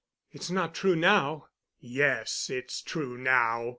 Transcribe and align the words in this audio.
"It's 0.31 0.49
not 0.49 0.73
true 0.73 0.95
now." 0.95 1.49
"Yes, 1.79 2.49
it's 2.49 2.81
true 2.81 3.19
now. 3.19 3.69